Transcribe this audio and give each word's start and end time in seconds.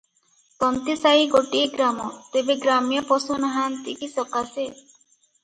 ତନ୍ତୀସାଇ 0.61 1.27
ଗୋଟିଏ 1.35 1.67
ଗ୍ରାମ, 1.73 2.07
ତେବେ 2.37 2.57
ଗ୍ରାମ୍ୟ 2.65 3.05
ପଶୁ 3.13 3.39
ନାହାଁନ୍ତି 3.45 3.95
କି 4.01 4.11
ସକାଶେ? 4.17 4.69